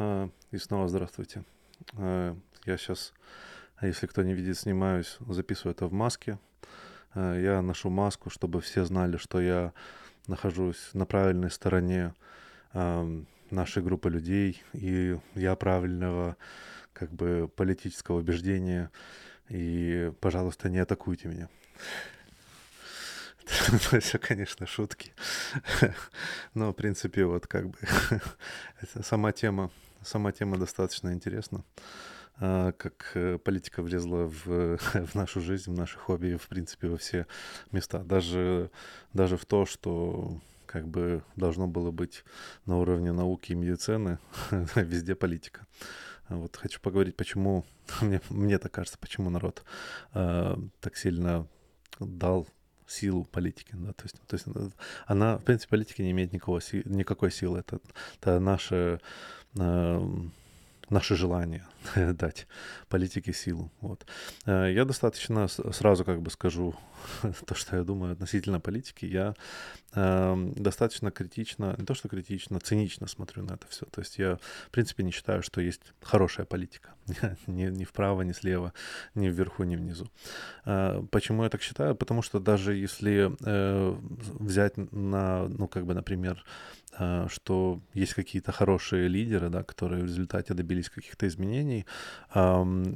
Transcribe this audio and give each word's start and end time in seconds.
А, 0.00 0.30
и 0.52 0.58
снова 0.58 0.86
здравствуйте. 0.86 1.42
А, 1.94 2.36
я 2.66 2.76
сейчас, 2.76 3.12
если 3.82 4.06
кто 4.06 4.22
не 4.22 4.32
видит, 4.32 4.56
снимаюсь, 4.56 5.18
записываю 5.26 5.74
это 5.74 5.86
в 5.86 5.92
маске. 5.92 6.38
А, 7.14 7.36
я 7.36 7.60
ношу 7.62 7.90
маску, 7.90 8.30
чтобы 8.30 8.60
все 8.60 8.84
знали, 8.84 9.16
что 9.16 9.40
я 9.40 9.72
нахожусь 10.28 10.90
на 10.92 11.04
правильной 11.04 11.50
стороне 11.50 12.14
нашей 13.50 13.82
группы 13.82 14.10
людей, 14.10 14.62
и 14.72 15.18
я 15.34 15.56
правильного 15.56 16.36
как 16.92 17.10
бы 17.10 17.50
политического 17.56 18.18
убеждения, 18.18 18.90
и, 19.48 20.12
пожалуйста, 20.20 20.68
не 20.68 20.78
атакуйте 20.78 21.28
меня. 21.28 21.48
Это 23.72 24.00
все, 24.00 24.18
конечно, 24.18 24.66
шутки. 24.66 25.12
Но, 26.54 26.72
в 26.72 26.74
принципе, 26.74 27.24
вот 27.24 27.46
как 27.46 27.68
бы 27.68 27.78
сама 29.02 29.32
тема, 29.32 29.70
сама 30.02 30.32
тема 30.32 30.58
достаточно 30.58 31.12
интересна. 31.12 31.64
А, 32.40 32.72
как 32.72 33.10
э, 33.14 33.38
политика 33.38 33.82
влезла 33.82 34.24
в, 34.28 34.76
в 34.78 35.14
нашу 35.14 35.40
жизнь, 35.40 35.72
в 35.72 35.76
наши 35.76 35.98
хобби, 35.98 36.36
в 36.36 36.48
принципе, 36.48 36.88
во 36.88 36.96
все 36.96 37.26
места. 37.72 38.00
Даже, 38.00 38.70
даже 39.12 39.36
в 39.36 39.44
то, 39.44 39.66
что 39.66 40.40
как 40.66 40.86
бы 40.86 41.22
должно 41.36 41.66
было 41.66 41.90
быть 41.90 42.24
на 42.66 42.78
уровне 42.78 43.12
науки 43.12 43.52
и 43.52 43.54
медицины, 43.54 44.18
везде 44.74 45.14
политика. 45.14 45.66
Вот 46.28 46.56
хочу 46.56 46.80
поговорить, 46.80 47.16
почему, 47.16 47.64
мне, 48.02 48.20
мне 48.28 48.58
так 48.58 48.72
кажется, 48.72 48.98
почему 48.98 49.30
народ 49.30 49.64
э, 50.12 50.56
так 50.80 50.96
сильно 50.96 51.48
дал 51.98 52.46
силу 52.88 53.24
политики. 53.24 53.70
Да? 53.74 53.92
То, 53.92 54.04
есть, 54.04 54.16
то 54.26 54.34
есть 54.34 54.46
она, 55.06 55.38
в 55.38 55.44
принципе, 55.44 55.70
политика 55.70 56.02
не 56.02 56.10
имеет 56.10 56.32
никакого, 56.32 56.60
никакой 56.84 57.30
силы. 57.30 57.60
Это, 57.60 57.80
это 58.20 58.40
наше, 58.40 59.00
э, 59.56 60.10
наше 60.90 61.16
желание 61.16 61.66
дать 61.96 62.46
политике 62.88 63.32
силу. 63.32 63.70
Вот. 63.80 64.06
Э, 64.46 64.72
я 64.72 64.84
достаточно 64.84 65.48
сразу 65.48 66.04
как 66.04 66.20
бы 66.20 66.30
скажу 66.30 66.74
то, 67.46 67.54
что 67.54 67.76
я 67.76 67.84
думаю 67.84 68.12
относительно 68.12 68.60
политики. 68.60 69.06
Я 69.06 69.34
э, 69.94 70.52
достаточно 70.56 71.10
критично, 71.10 71.74
не 71.78 71.84
то 71.84 71.94
что 71.94 72.08
критично, 72.08 72.60
цинично 72.60 73.06
смотрю 73.06 73.44
на 73.44 73.54
это 73.54 73.66
все. 73.68 73.86
То 73.86 74.00
есть 74.00 74.18
я, 74.18 74.38
в 74.66 74.70
принципе, 74.70 75.02
не 75.02 75.10
считаю, 75.10 75.42
что 75.42 75.60
есть 75.60 75.82
хорошая 76.02 76.46
политика. 76.46 76.90
ни, 77.46 77.64
ни 77.70 77.84
вправо, 77.84 78.22
ни 78.22 78.32
слева, 78.32 78.72
ни 79.14 79.28
вверху, 79.28 79.64
ни 79.64 79.76
внизу. 79.76 80.06
Э, 80.64 81.02
почему 81.10 81.44
я 81.44 81.48
так 81.48 81.62
считаю? 81.62 81.94
Потому 81.94 82.22
что 82.22 82.40
даже 82.40 82.74
если 82.74 83.30
э, 83.44 83.96
взять 84.40 84.76
на, 84.92 85.48
ну, 85.48 85.68
как 85.68 85.86
бы, 85.86 85.94
например, 85.94 86.44
что 87.28 87.80
есть 87.94 88.14
какие-то 88.14 88.52
хорошие 88.52 89.08
лидеры, 89.08 89.50
да, 89.50 89.62
которые 89.62 90.02
в 90.02 90.06
результате 90.06 90.54
добились 90.54 90.88
каких-то 90.88 91.26
изменений, 91.26 91.86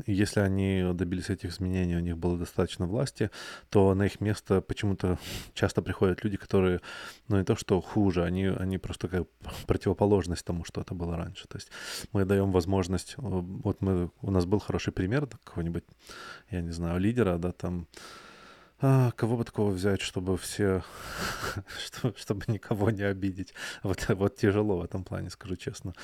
если 0.06 0.40
они 0.40 0.92
добились 0.94 1.30
этих 1.30 1.50
изменений, 1.50 1.96
у 1.96 2.00
них 2.00 2.16
было 2.16 2.38
достаточно 2.38 2.86
власти, 2.86 3.30
то 3.70 3.94
на 3.94 4.06
их 4.06 4.20
место 4.20 4.60
почему-то 4.60 5.18
часто 5.54 5.82
приходят 5.82 6.24
люди, 6.24 6.36
которые, 6.36 6.80
ну 7.28 7.38
не 7.38 7.44
то 7.44 7.56
что 7.56 7.80
хуже, 7.80 8.24
они, 8.24 8.46
они 8.46 8.78
просто 8.78 9.08
как 9.08 9.26
противоположность 9.66 10.44
тому, 10.44 10.64
что 10.64 10.80
это 10.80 10.94
было 10.94 11.16
раньше. 11.16 11.46
То 11.48 11.58
есть 11.58 11.70
мы 12.12 12.24
даем 12.24 12.52
возможность, 12.52 13.14
вот 13.16 13.82
мы, 13.82 14.10
у 14.22 14.30
нас 14.30 14.44
был 14.46 14.58
хороший 14.58 14.92
пример 14.92 15.26
какого-нибудь, 15.26 15.84
я 16.50 16.60
не 16.60 16.72
знаю, 16.72 17.00
лидера, 17.00 17.38
да, 17.38 17.52
там, 17.52 17.86
а, 18.82 19.12
кого 19.12 19.36
бы 19.36 19.44
такого 19.44 19.70
взять, 19.70 20.02
чтобы 20.02 20.36
все, 20.36 20.82
чтобы 22.16 22.42
никого 22.48 22.90
не 22.90 23.02
обидеть? 23.02 23.54
Вот, 23.82 24.04
вот 24.08 24.36
тяжело 24.36 24.78
в 24.78 24.84
этом 24.84 25.04
плане, 25.04 25.30
скажу 25.30 25.56
честно 25.56 25.94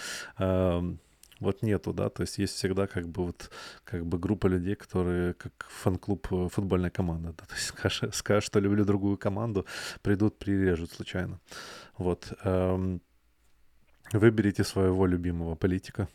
вот 1.41 1.63
нету, 1.63 1.93
да, 1.93 2.09
то 2.09 2.23
есть 2.23 2.39
есть 2.39 2.55
всегда 2.55 2.87
как 2.87 3.09
бы 3.09 3.27
вот 3.27 3.51
как 3.85 4.05
бы 4.07 4.19
группа 4.19 4.47
людей, 4.49 4.75
которые 4.75 5.35
как 5.35 5.53
фан-клуб 5.69 6.27
э, 6.33 6.49
футбольной 6.49 6.91
команды, 6.91 7.33
да, 7.39 7.45
то 7.49 7.55
есть 7.55 7.67
скажешь, 7.67 8.15
скажешь, 8.15 8.45
что 8.45 8.61
люблю 8.61 8.85
другую 8.85 9.17
команду, 9.17 9.67
придут, 10.03 10.39
прирежут 10.39 10.93
случайно, 10.93 11.41
вот. 11.97 12.33
Эм, 12.45 13.01
выберите 14.13 14.65
своего 14.65 15.07
любимого 15.07 15.55
политика, 15.55 16.09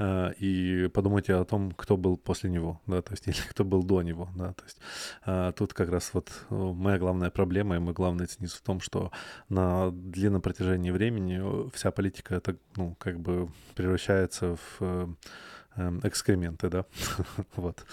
и 0.00 0.90
подумайте 0.92 1.34
о 1.34 1.44
том, 1.44 1.72
кто 1.72 1.96
был 1.96 2.16
после 2.16 2.50
него, 2.50 2.80
да, 2.86 3.02
то 3.02 3.12
есть 3.12 3.26
или 3.28 3.36
кто 3.50 3.64
был 3.64 3.82
до 3.82 4.02
него, 4.02 4.28
да, 4.36 4.52
то 4.52 4.64
есть 4.64 4.78
э, 5.26 5.52
тут 5.56 5.74
как 5.74 5.90
раз 5.90 6.10
вот 6.14 6.30
моя 6.50 6.98
главная 6.98 7.30
проблема 7.30 7.76
и 7.76 7.78
мой 7.78 7.94
главный 7.94 8.26
цинизм 8.26 8.56
в 8.56 8.62
том, 8.62 8.80
что 8.80 9.10
на 9.48 9.90
длинном 9.90 10.40
протяжении 10.40 10.90
времени 10.90 11.70
вся 11.74 11.90
политика 11.90 12.34
это, 12.34 12.56
ну, 12.76 12.96
как 12.98 13.20
бы 13.20 13.48
превращается 13.74 14.56
в 14.78 15.16
Эм, 15.74 16.00
экскременты, 16.02 16.68
да, 16.68 16.84
вот, 17.56 17.86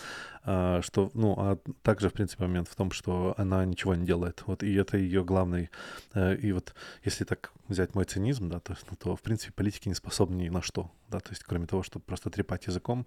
а, 0.43 0.81
что, 0.81 1.11
ну, 1.13 1.35
а 1.37 1.57
также, 1.81 2.09
в 2.09 2.13
принципе, 2.13 2.43
момент 2.43 2.67
в 2.67 2.75
том, 2.75 2.91
что 2.91 3.33
она 3.37 3.63
ничего 3.63 3.95
не 3.95 4.05
делает, 4.05 4.43
вот, 4.47 4.63
и 4.63 4.73
это 4.73 4.97
ее 4.97 5.23
главный, 5.23 5.69
э, 6.13 6.35
и 6.35 6.51
вот, 6.51 6.75
если 7.05 7.23
так 7.23 7.53
взять 7.69 7.95
мой 7.95 8.05
цинизм, 8.05 8.49
да, 8.49 8.59
то, 8.59 8.75
ну, 8.89 8.97
то, 8.97 9.15
в 9.15 9.21
принципе, 9.21 9.53
политики 9.53 9.87
не 9.87 9.95
способны 9.95 10.41
ни 10.41 10.49
на 10.49 10.61
что, 10.61 10.91
да, 11.09 11.19
то 11.19 11.29
есть, 11.29 11.43
кроме 11.43 11.67
того, 11.67 11.83
чтобы 11.83 12.03
просто 12.03 12.29
трепать 12.29 12.67
языком, 12.67 13.05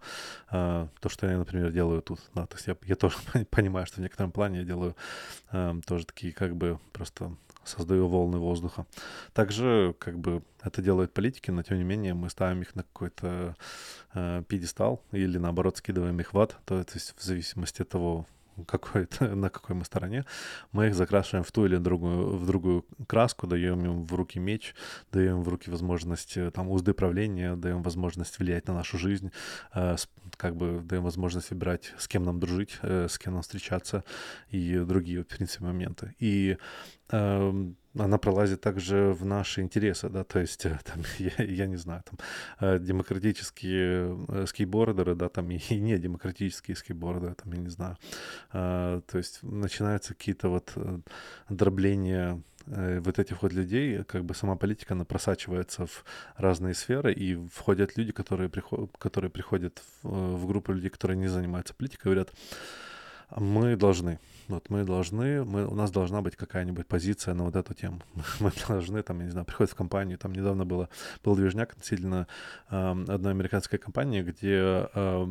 а, 0.48 0.88
то, 1.00 1.08
что 1.08 1.26
я, 1.26 1.36
например, 1.36 1.72
делаю 1.72 2.02
тут, 2.02 2.20
да, 2.34 2.46
то 2.46 2.56
есть 2.56 2.66
я, 2.66 2.76
я 2.84 2.96
тоже 2.96 3.16
понимаю, 3.50 3.86
что 3.86 3.96
в 3.96 4.02
некотором 4.02 4.32
плане 4.32 4.60
я 4.60 4.64
делаю 4.64 4.96
эм, 5.50 5.82
тоже 5.82 6.06
такие, 6.06 6.32
как 6.32 6.56
бы, 6.56 6.78
просто 6.92 7.36
создаю 7.64 8.08
волны 8.08 8.38
воздуха. 8.38 8.86
Также, 9.32 9.94
как 9.98 10.18
бы, 10.18 10.42
это 10.62 10.82
делают 10.82 11.12
политики, 11.12 11.50
но 11.50 11.62
тем 11.62 11.78
не 11.78 11.84
менее 11.84 12.14
мы 12.14 12.28
ставим 12.30 12.62
их 12.62 12.74
на 12.74 12.82
какой-то 12.82 13.56
э, 14.14 14.42
пьедестал 14.48 15.02
или 15.12 15.38
наоборот 15.38 15.76
скидываем 15.76 16.18
их 16.20 16.34
в 16.34 16.38
ад, 16.38 16.56
то, 16.64 16.82
то 16.82 16.94
есть 16.94 17.14
в 17.16 17.22
зависимости 17.22 17.82
от 17.82 17.88
того, 17.88 18.26
какой, 18.66 19.08
на 19.20 19.50
какой 19.50 19.76
мы 19.76 19.84
стороне, 19.84 20.24
мы 20.72 20.88
их 20.88 20.94
закрашиваем 20.94 21.44
в 21.44 21.52
ту 21.52 21.66
или 21.66 21.76
другую, 21.76 22.36
в 22.36 22.46
другую 22.46 22.84
краску, 23.06 23.46
даем 23.46 23.84
им 23.84 24.04
в 24.04 24.14
руки 24.14 24.38
меч, 24.38 24.74
даем 25.12 25.38
им 25.38 25.42
в 25.42 25.48
руки 25.48 25.70
возможность 25.70 26.36
э, 26.36 26.50
там 26.50 26.68
узды 26.70 26.94
правления, 26.94 27.56
даем 27.56 27.82
возможность 27.82 28.38
влиять 28.38 28.68
на 28.68 28.74
нашу 28.74 28.98
жизнь, 28.98 29.32
э, 29.74 29.96
как 30.36 30.56
бы 30.56 30.80
даем 30.82 31.02
возможность 31.02 31.50
выбирать, 31.50 31.94
с 31.98 32.08
кем 32.08 32.24
нам 32.24 32.40
дружить, 32.40 32.78
э, 32.82 33.06
с 33.08 33.18
кем 33.18 33.34
нам 33.34 33.42
встречаться 33.42 34.04
и 34.50 34.78
другие, 34.78 35.22
в 35.22 35.26
принципе, 35.26 35.64
моменты. 35.64 36.14
И 36.18 36.56
эм, 37.10 37.76
она 37.98 38.18
пролазит 38.18 38.60
также 38.60 39.12
в 39.12 39.24
наши 39.24 39.60
интересы, 39.60 40.08
да, 40.08 40.24
то 40.24 40.38
есть, 40.40 40.64
э, 40.64 40.78
там, 40.84 41.02
я, 41.18 41.44
я 41.44 41.66
не 41.66 41.76
знаю, 41.76 42.02
там, 42.04 42.18
э, 42.60 42.78
демократические 42.78 44.16
э, 44.28 44.46
скейбордеры, 44.46 45.14
да, 45.14 45.28
там, 45.28 45.50
и, 45.50 45.60
не 45.76 45.98
демократические 45.98 46.76
скейбордеры, 46.76 47.34
там, 47.34 47.52
я 47.52 47.58
не 47.58 47.68
знаю, 47.68 47.96
то 48.52 49.02
есть 49.14 49.42
начинаются 49.42 50.14
какие-то 50.14 50.48
вот 50.48 50.72
дробления 51.48 52.42
вот 52.66 53.18
этих 53.18 53.42
вот 53.42 53.52
людей, 53.52 54.04
как 54.04 54.24
бы 54.24 54.34
сама 54.34 54.56
политика, 54.56 54.94
она 54.94 55.04
просачивается 55.04 55.86
в 55.86 56.04
разные 56.36 56.74
сферы, 56.74 57.12
и 57.12 57.34
входят 57.52 57.96
люди, 57.96 58.12
которые, 58.12 58.48
приход, 58.48 58.90
которые 58.98 59.30
приходят 59.30 59.82
в, 60.02 60.36
в 60.36 60.46
группу 60.46 60.72
людей, 60.72 60.90
которые 60.90 61.16
не 61.16 61.28
занимаются 61.28 61.74
политикой, 61.74 62.04
говорят, 62.04 62.32
мы 63.36 63.76
должны, 63.76 64.18
вот 64.54 64.70
мы 64.70 64.84
должны, 64.84 65.44
мы, 65.44 65.66
у 65.66 65.74
нас 65.74 65.90
должна 65.90 66.20
быть 66.20 66.36
какая-нибудь 66.36 66.86
позиция 66.86 67.34
на 67.34 67.44
вот 67.44 67.56
эту 67.56 67.74
тему. 67.74 68.00
Мы 68.40 68.52
должны, 68.68 69.02
там, 69.02 69.18
я 69.20 69.24
не 69.26 69.30
знаю, 69.30 69.46
приходят 69.46 69.72
в 69.72 69.74
компанию, 69.76 70.18
там 70.18 70.32
недавно 70.32 70.64
было, 70.64 70.88
был 71.24 71.36
движняк 71.36 71.72
относительно 71.72 72.26
э, 72.70 73.04
одной 73.08 73.32
американской 73.32 73.78
компании, 73.78 74.22
где 74.22 74.88
э, 74.94 75.26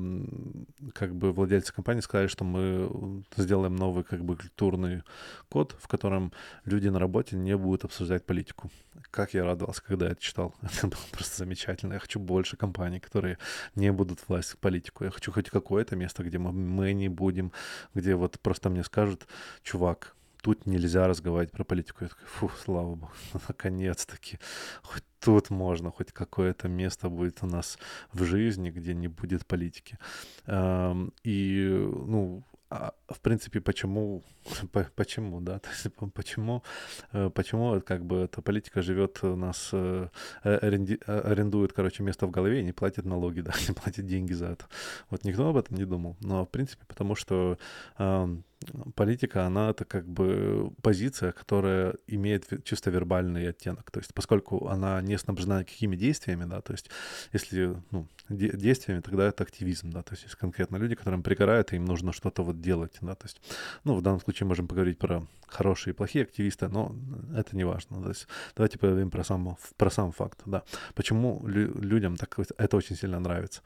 как 0.93 1.15
бы 1.15 1.31
владельцы 1.31 1.73
компании 1.73 2.01
сказали, 2.01 2.27
что 2.27 2.43
мы 2.43 3.23
сделаем 3.37 3.75
новый 3.75 4.03
как 4.03 4.23
бы 4.23 4.35
культурный 4.35 5.03
код, 5.49 5.75
в 5.79 5.87
котором 5.87 6.31
люди 6.65 6.87
на 6.87 6.99
работе 6.99 7.35
не 7.35 7.57
будут 7.57 7.85
обсуждать 7.85 8.25
политику. 8.25 8.69
Как 9.09 9.33
я 9.33 9.43
радовался, 9.43 9.83
когда 9.83 10.07
это 10.07 10.21
читал. 10.21 10.53
Это 10.61 10.87
было 10.87 11.01
просто 11.11 11.37
замечательно. 11.37 11.93
Я 11.93 11.99
хочу 11.99 12.19
больше 12.19 12.55
компаний, 12.55 12.99
которые 12.99 13.37
не 13.75 13.91
будут 13.91 14.19
власть 14.27 14.51
в 14.51 14.57
политику. 14.57 15.03
Я 15.03 15.11
хочу 15.11 15.31
хоть 15.31 15.49
какое-то 15.49 15.95
место, 15.95 16.23
где 16.23 16.37
мы, 16.37 16.51
мы 16.51 16.93
не 16.93 17.09
будем, 17.09 17.51
где 17.93 18.15
вот 18.15 18.39
просто 18.39 18.69
мне 18.69 18.83
скажут, 18.83 19.10
скажут, 19.11 19.27
чувак, 19.63 20.15
тут 20.41 20.65
нельзя 20.65 21.07
разговаривать 21.07 21.51
про 21.51 21.63
политику. 21.63 22.03
Я 22.03 22.09
такой, 22.09 22.25
фу, 22.25 22.51
слава 22.63 22.95
богу, 22.95 23.11
наконец-таки. 23.47 24.39
Хоть 24.83 25.03
тут 25.19 25.49
можно, 25.49 25.91
хоть 25.91 26.11
какое-то 26.11 26.67
место 26.67 27.09
будет 27.09 27.43
у 27.43 27.47
нас 27.47 27.77
в 28.13 28.23
жизни, 28.23 28.71
где 28.71 28.93
не 28.93 29.07
будет 29.07 29.45
политики. 29.45 29.97
И, 31.23 31.89
ну, 32.07 32.43
а, 32.73 32.93
в 33.09 33.19
принципе, 33.19 33.59
почему, 33.59 34.23
почему, 34.95 35.41
да, 35.41 35.59
то 35.59 35.69
есть 35.69 35.87
почему, 36.13 36.63
э, 37.11 37.29
почему 37.29 37.81
как 37.81 38.05
бы 38.05 38.15
эта 38.15 38.41
политика 38.41 38.81
живет 38.81 39.23
у 39.23 39.35
нас, 39.35 39.71
э, 39.73 40.07
аренди, 40.43 40.97
арендует, 41.05 41.73
короче, 41.73 42.03
место 42.03 42.27
в 42.27 42.31
голове 42.31 42.61
и 42.61 42.63
не 42.63 42.71
платит 42.71 43.05
налоги, 43.05 43.41
да, 43.41 43.51
не 43.67 43.73
платит 43.73 44.05
деньги 44.05 44.33
за 44.33 44.45
это. 44.45 44.65
Вот 45.09 45.25
никто 45.25 45.49
об 45.49 45.57
этом 45.57 45.77
не 45.77 45.85
думал, 45.85 46.15
но 46.21 46.45
в 46.45 46.49
принципе 46.49 46.85
потому 46.87 47.15
что 47.15 47.57
политика, 48.95 49.45
она 49.45 49.71
это 49.71 49.85
как 49.85 50.07
бы 50.07 50.71
позиция, 50.81 51.31
которая 51.31 51.95
имеет 52.07 52.47
чисто 52.63 52.89
вербальный 52.89 53.49
оттенок. 53.49 53.91
То 53.91 53.99
есть 53.99 54.13
поскольку 54.13 54.67
она 54.67 55.01
не 55.01 55.17
снабжена 55.17 55.59
никакими 55.61 55.95
действиями, 55.95 56.45
да, 56.45 56.61
то 56.61 56.73
есть 56.73 56.89
если 57.33 57.75
ну, 57.91 58.07
де- 58.29 58.55
действиями, 58.55 59.01
тогда 59.01 59.27
это 59.27 59.43
активизм, 59.43 59.91
да, 59.91 60.03
то 60.03 60.13
есть 60.13 60.23
есть 60.23 60.35
конкретно 60.35 60.77
люди, 60.77 60.95
которым 60.95 61.23
пригорают, 61.23 61.73
и 61.73 61.75
им 61.75 61.85
нужно 61.85 62.13
что-то 62.13 62.43
вот 62.43 62.61
делать, 62.61 62.97
да, 63.01 63.15
то 63.15 63.25
есть, 63.25 63.41
ну, 63.83 63.95
в 63.95 64.01
данном 64.01 64.21
случае 64.21 64.47
можем 64.47 64.67
поговорить 64.67 64.97
про 64.97 65.27
хорошие 65.47 65.93
и 65.93 65.95
плохие 65.95 66.23
активисты, 66.23 66.67
но 66.69 66.95
это 67.35 67.55
не 67.55 67.63
важно. 67.63 68.01
То 68.01 68.09
есть 68.09 68.27
давайте 68.55 68.79
поговорим 68.79 69.11
про 69.11 69.23
сам, 69.23 69.57
про 69.77 69.89
сам 69.89 70.11
факт, 70.11 70.39
да. 70.45 70.63
Почему 70.95 71.45
лю- 71.45 71.77
людям 71.81 72.15
так 72.15 72.37
это 72.57 72.77
очень 72.77 72.95
сильно 72.95 73.19
нравится? 73.19 73.61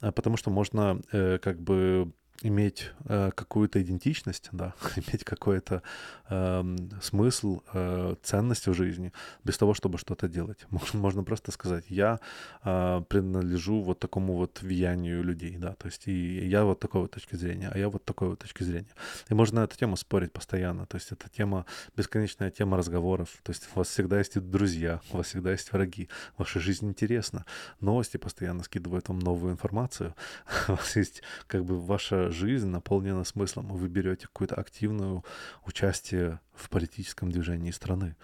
А 0.00 0.12
потому 0.12 0.36
что 0.36 0.50
можно 0.50 1.00
э, 1.12 1.38
как 1.38 1.60
бы 1.60 2.12
иметь 2.42 2.92
э, 3.04 3.30
какую-то 3.34 3.82
идентичность, 3.82 4.48
да, 4.52 4.74
иметь 4.96 5.24
какой-то 5.24 5.82
э, 6.30 6.76
смысл, 7.02 7.60
э, 7.74 8.14
ценность 8.22 8.66
в 8.66 8.74
жизни, 8.74 9.12
без 9.44 9.58
того, 9.58 9.74
чтобы 9.74 9.98
что-то 9.98 10.28
делать. 10.28 10.66
Можно, 10.70 11.00
можно 11.00 11.24
просто 11.24 11.52
сказать, 11.52 11.84
я 11.88 12.20
э, 12.64 13.02
принадлежу 13.08 13.82
вот 13.82 13.98
такому 13.98 14.34
вот 14.34 14.62
влиянию 14.62 15.24
людей, 15.24 15.56
да, 15.58 15.72
то 15.72 15.86
есть 15.86 16.08
и 16.08 16.46
я 16.48 16.64
вот 16.64 16.80
такой 16.80 17.00
вот 17.02 17.10
точки 17.10 17.36
зрения, 17.36 17.70
а 17.74 17.78
я 17.78 17.88
вот 17.88 18.04
такой 18.04 18.28
вот 18.28 18.38
точки 18.38 18.62
зрения. 18.64 18.94
И 19.30 19.34
можно 19.34 19.60
на 19.60 19.64
эту 19.64 19.76
тему 19.76 19.96
спорить 19.96 20.32
постоянно, 20.32 20.86
то 20.86 20.96
есть 20.96 21.12
это 21.12 21.28
тема, 21.28 21.64
бесконечная 21.96 22.50
тема 22.50 22.76
разговоров, 22.76 23.28
то 23.42 23.52
есть 23.52 23.68
у 23.74 23.78
вас 23.78 23.88
всегда 23.88 24.18
есть 24.18 24.38
друзья, 24.38 25.00
у 25.12 25.16
вас 25.16 25.26
всегда 25.26 25.52
есть 25.52 25.72
враги, 25.72 26.08
ваша 26.36 26.60
жизнь 26.60 26.86
интересна, 26.88 27.44
новости 27.80 28.16
постоянно 28.18 28.62
скидывают 28.62 29.08
вам 29.08 29.18
новую 29.18 29.52
информацию, 29.52 30.14
у 30.68 30.72
вас 30.72 30.96
есть 30.96 31.22
как 31.46 31.64
бы 31.64 31.80
ваша 31.80 32.27
жизнь 32.30 32.68
наполнена 32.68 33.24
смыслом, 33.24 33.68
вы 33.68 33.88
берете 33.88 34.26
какое-то 34.26 34.54
активное 34.54 35.22
участие 35.64 36.40
в 36.54 36.68
политическом 36.68 37.30
движении 37.30 37.70
страны. 37.70 38.16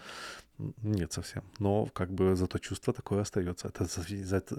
Нет 0.83 1.13
совсем. 1.13 1.43
Но 1.59 1.87
как 1.87 2.13
бы 2.13 2.37
зато 2.37 2.59
чувство 2.59 2.93
такое 2.93 3.23
остается. 3.23 3.69
Это, 3.69 3.87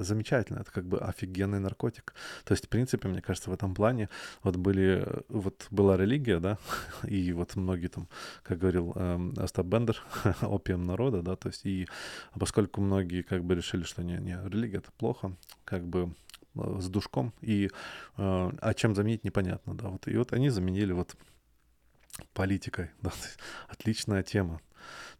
замечательно. 0.03 0.59
Это 0.59 0.71
как 0.71 0.85
бы 0.85 0.99
офигенный 0.99 1.59
наркотик. 1.59 2.13
То 2.43 2.51
есть, 2.51 2.65
в 2.65 2.69
принципе, 2.69 3.07
мне 3.07 3.21
кажется, 3.21 3.49
в 3.49 3.53
этом 3.53 3.73
плане 3.73 4.09
вот 4.43 4.57
были, 4.57 5.07
вот 5.29 5.67
была 5.71 5.95
религия, 5.95 6.39
да, 6.39 6.57
и 7.07 7.31
вот 7.31 7.55
многие 7.55 7.87
там, 7.87 8.09
как 8.43 8.57
говорил 8.57 8.91
эм, 8.95 9.33
Остап 9.37 9.67
Бендер, 9.67 10.03
опиум 10.41 10.85
народа, 10.85 11.21
да, 11.21 11.37
то 11.37 11.47
есть, 11.47 11.65
и 11.65 11.87
поскольку 12.37 12.81
многие 12.81 13.21
как 13.21 13.45
бы 13.45 13.55
решили, 13.55 13.83
что 13.83 14.03
не, 14.03 14.17
не, 14.17 14.37
религия 14.49 14.79
это 14.79 14.91
плохо, 14.97 15.37
как 15.63 15.87
бы 15.87 16.13
с 16.55 16.89
душком, 16.89 17.33
и, 17.41 17.67
э, 17.67 17.69
а 18.17 18.73
чем 18.73 18.95
заменить, 18.95 19.23
непонятно, 19.23 19.75
да, 19.75 19.89
вот, 19.89 20.07
и 20.07 20.17
вот 20.17 20.33
они 20.33 20.49
заменили 20.49 20.93
вот 20.93 21.15
политикой, 22.33 22.91
да, 23.01 23.11
отличная 23.67 24.23
тема, 24.23 24.61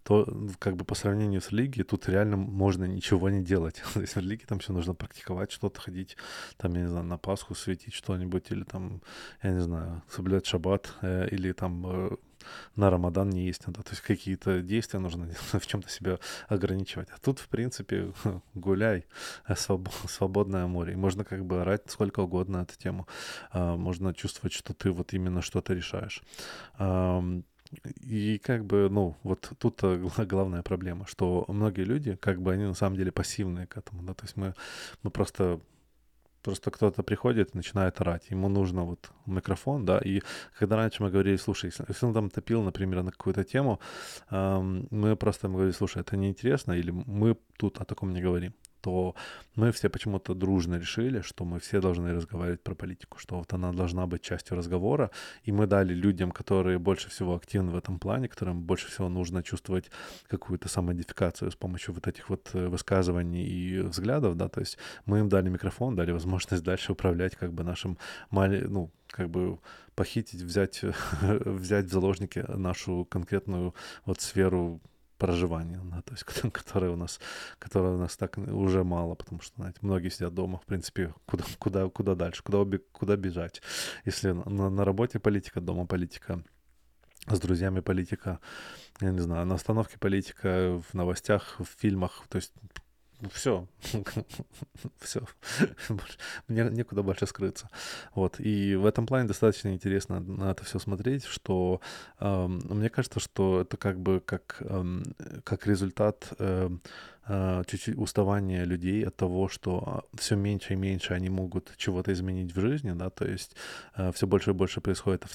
то 0.03 0.27
как 0.59 0.75
бы 0.75 0.85
по 0.85 0.95
сравнению 0.95 1.41
с 1.41 1.51
религией 1.51 1.83
тут 1.83 2.07
реально 2.07 2.37
можно 2.37 2.85
ничего 2.85 3.29
не 3.29 3.43
делать. 3.43 3.81
То 3.93 4.01
есть 4.01 4.15
в 4.15 4.19
религии 4.19 4.45
там 4.45 4.59
все 4.59 4.73
нужно 4.73 4.93
практиковать, 4.93 5.51
что-то 5.51 5.81
ходить, 5.81 6.15
там, 6.57 6.73
я 6.73 6.81
не 6.81 6.87
знаю, 6.87 7.05
на 7.05 7.17
Пасху 7.17 7.55
светить 7.55 7.93
что-нибудь, 7.93 8.51
или 8.51 8.63
там, 8.63 9.01
я 9.41 9.51
не 9.51 9.61
знаю, 9.61 10.03
соблюдать 10.09 10.45
шаббат, 10.45 10.93
э, 11.01 11.27
или 11.31 11.51
там 11.53 11.85
э, 11.87 12.15
на 12.75 12.89
Рамадан 12.89 13.29
не 13.29 13.45
есть 13.45 13.65
надо. 13.67 13.83
То 13.83 13.91
есть 13.91 14.01
какие-то 14.01 14.61
действия 14.61 14.99
нужно 14.99 15.27
в 15.51 15.65
чем-то 15.65 15.89
себя 15.89 16.19
ограничивать. 16.47 17.09
А 17.11 17.17
тут, 17.19 17.39
в 17.39 17.47
принципе, 17.47 18.13
гуляй, 18.53 19.05
э, 19.47 19.55
свободное 19.55 20.67
море. 20.67 20.93
И 20.93 20.97
можно 20.97 21.23
как 21.23 21.45
бы 21.45 21.61
орать 21.61 21.83
сколько 21.87 22.19
угодно 22.21 22.57
эту 22.57 22.77
тему. 22.77 23.07
А, 23.51 23.75
можно 23.75 24.13
чувствовать, 24.13 24.53
что 24.53 24.73
ты 24.73 24.91
вот 24.91 25.13
именно 25.13 25.41
что-то 25.41 25.73
решаешь. 25.73 26.21
И 28.01 28.39
как 28.43 28.65
бы, 28.65 28.89
ну, 28.89 29.15
вот 29.23 29.51
тут 29.57 29.81
главная 30.17 30.63
проблема, 30.63 31.05
что 31.07 31.45
многие 31.47 31.83
люди, 31.83 32.15
как 32.15 32.41
бы, 32.41 32.53
они 32.53 32.65
на 32.65 32.73
самом 32.73 32.97
деле 32.97 33.11
пассивные 33.11 33.67
к 33.67 33.77
этому, 33.77 34.03
да, 34.03 34.13
то 34.13 34.25
есть 34.25 34.37
мы, 34.37 34.53
мы 35.03 35.11
просто 35.11 35.59
Просто 36.45 36.69
кто-то 36.69 37.01
приходит 37.01 37.55
и 37.55 37.57
начинает 37.57 37.99
орать. 38.01 38.29
Ему 38.29 38.49
нужно 38.49 38.83
вот 38.83 39.09
микрофон, 39.25 39.83
да, 39.83 39.97
и 39.97 40.21
когда 40.59 40.75
раньше 40.75 41.01
мы 41.01 41.09
говорили, 41.09 41.37
слушай, 41.37 41.71
если 41.87 42.05
он 42.05 42.13
там 42.13 42.29
топил, 42.29 42.61
например, 42.61 43.01
на 43.01 43.11
какую-то 43.11 43.43
тему, 43.43 43.79
эм, 44.29 44.87
мы 44.91 45.15
просто 45.15 45.47
ему 45.47 45.55
говорили, 45.55 45.75
слушай, 45.75 46.01
это 46.01 46.15
неинтересно, 46.17 46.73
или 46.73 46.91
мы 46.91 47.35
тут 47.57 47.81
о 47.81 47.85
таком 47.85 48.13
не 48.13 48.21
говорим 48.21 48.53
то 48.85 49.15
мы 49.55 49.71
все 49.71 49.89
почему-то 49.89 50.35
дружно 50.35 50.75
решили, 50.75 51.21
что 51.21 51.43
мы 51.43 51.59
все 51.59 51.81
должны 51.81 52.13
разговаривать 52.13 52.61
про 52.61 52.75
политику, 52.75 53.17
что 53.17 53.37
вот 53.37 53.51
она 53.53 53.71
должна 53.71 54.05
быть 54.05 54.21
частью 54.21 54.57
разговора, 54.57 55.09
и 55.47 55.51
мы 55.51 55.65
дали 55.65 55.95
людям, 55.95 56.31
которые 56.31 56.77
больше 56.77 57.09
всего 57.09 57.33
активны 57.35 57.71
в 57.71 57.75
этом 57.75 57.97
плане, 57.97 58.27
которым 58.27 58.61
больше 58.61 58.87
всего 58.87 59.09
нужно 59.09 59.41
чувствовать 59.41 59.89
какую-то 60.27 60.69
самоидентификацию 60.69 61.49
с 61.49 61.55
помощью 61.55 61.95
вот 61.95 62.07
этих 62.07 62.29
вот 62.29 62.51
э, 62.53 62.67
высказываний 62.67 63.43
и 63.43 63.79
взглядов, 63.79 64.37
да, 64.37 64.49
то 64.49 64.59
есть 64.59 64.77
мы 65.07 65.17
им 65.19 65.29
дали 65.29 65.49
микрофон, 65.49 65.95
дали 65.95 66.11
возможность 66.11 66.63
дальше 66.63 66.91
управлять 66.91 67.35
как 67.35 67.53
бы 67.53 67.63
нашим, 67.63 67.97
мали, 68.29 68.67
ну, 68.69 68.91
как 69.07 69.31
бы 69.31 69.57
похитить, 69.95 70.43
взять, 70.43 70.81
взять 71.21 71.85
в 71.85 71.91
заложники 71.91 72.45
нашу 72.49 73.05
конкретную 73.05 73.73
вот 74.05 74.21
сферу 74.21 74.79
проживания, 75.17 75.79
да, 75.83 76.01
то 76.01 76.13
есть 76.13 76.23
которые 76.51 76.91
у 76.91 76.95
нас, 76.95 77.19
которые 77.59 77.95
у 77.95 77.97
нас 77.97 78.17
так 78.17 78.37
уже 78.37 78.83
мало, 78.83 79.15
потому 79.15 79.41
что, 79.41 79.55
знаете, 79.55 79.79
многие 79.81 80.09
сидят 80.09 80.33
дома, 80.33 80.57
в 80.57 80.65
принципе, 80.65 81.13
куда, 81.25 81.43
куда, 81.59 81.89
куда 81.89 82.15
дальше, 82.15 82.43
куда, 82.43 82.77
куда 82.91 83.15
бежать. 83.15 83.61
Если 84.05 84.31
на, 84.31 84.69
на 84.69 84.85
работе 84.85 85.19
политика, 85.19 85.61
дома 85.61 85.85
политика, 85.85 86.43
с 87.27 87.39
друзьями 87.39 87.79
политика, 87.79 88.39
я 89.01 89.11
не 89.11 89.19
знаю, 89.19 89.45
на 89.45 89.55
остановке 89.55 89.97
политика, 89.97 90.81
в 90.89 90.93
новостях, 90.93 91.59
в 91.59 91.65
фильмах, 91.65 92.23
то 92.29 92.37
есть 92.37 92.53
все, 93.31 93.67
все, 94.99 95.21
мне 96.47 96.63
некуда 96.69 97.03
больше 97.03 97.27
скрыться. 97.27 97.69
Вот, 98.13 98.39
и 98.39 98.75
в 98.75 98.85
этом 98.85 99.05
плане 99.05 99.27
достаточно 99.27 99.73
интересно 99.73 100.19
на 100.19 100.51
это 100.51 100.63
все 100.63 100.79
смотреть, 100.79 101.25
что 101.25 101.81
э, 102.19 102.47
мне 102.47 102.89
кажется, 102.89 103.19
что 103.19 103.61
это 103.61 103.77
как 103.77 103.99
бы 103.99 104.21
как, 104.25 104.57
э, 104.59 105.03
как 105.43 105.67
результат 105.67 106.33
э, 106.39 106.69
а, 106.69 106.77
чуть-чуть 107.27 107.97
уставание 107.97 108.65
людей 108.65 109.05
от 109.05 109.15
того, 109.15 109.47
что 109.47 110.05
все 110.13 110.35
меньше 110.35 110.73
и 110.73 110.75
меньше 110.75 111.13
они 111.13 111.29
могут 111.29 111.73
чего-то 111.77 112.13
изменить 112.13 112.55
в 112.55 112.59
жизни, 112.59 112.91
да, 112.91 113.09
то 113.09 113.25
есть 113.25 113.55
а, 113.93 114.11
все 114.11 114.27
больше 114.27 114.51
и 114.51 114.53
больше 114.53 114.81
происходит 114.81 115.25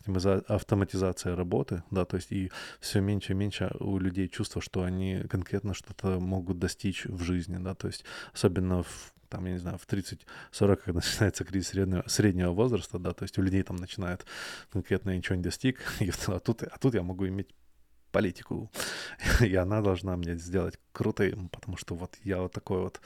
автоматизация 0.49 1.35
работы, 1.35 1.83
да, 1.91 2.05
то 2.05 2.17
есть 2.17 2.31
и 2.33 2.51
все 2.81 3.01
меньше 3.01 3.33
и 3.33 3.37
меньше 3.37 3.71
у 3.81 3.99
людей 3.99 4.29
чувство, 4.29 4.63
что 4.63 4.83
они 4.83 5.25
конкретно 5.29 5.75
что-то 5.75 6.21
могут 6.21 6.59
достичь 6.59 7.07
в 7.07 7.23
жизни, 7.23 7.59
да, 7.59 7.75
то 7.75 7.89
есть 7.89 8.05
особенно 8.33 8.83
в 8.83 9.13
там, 9.31 9.47
я 9.47 9.53
не 9.53 9.59
знаю, 9.59 9.79
в 9.79 9.87
30-40, 9.87 10.77
когда 10.77 10.93
начинается 10.95 11.45
кризис 11.45 11.69
среднего, 11.69 12.05
среднего 12.07 12.51
возраста, 12.51 12.99
да, 12.99 13.13
то 13.13 13.23
есть 13.23 13.39
у 13.39 13.43
людей 13.43 13.63
там 13.63 13.77
начинает 13.77 14.27
конкретно 14.71 15.17
ничего 15.17 15.37
не 15.37 15.43
достиг, 15.43 15.81
и, 16.01 16.11
а, 16.27 16.41
тут, 16.41 16.63
а 16.65 16.79
тут 16.79 16.95
я 16.95 17.03
могу 17.03 17.27
иметь 17.27 17.49
политику, 18.11 18.71
и 19.41 19.55
она 19.55 19.81
должна 19.81 20.17
мне 20.17 20.37
сделать 20.37 20.79
крутым, 20.93 21.49
потому 21.49 21.77
что 21.77 21.95
вот 21.95 22.17
я 22.25 22.39
вот 22.39 22.53
такой 22.53 22.81
вот. 22.81 23.01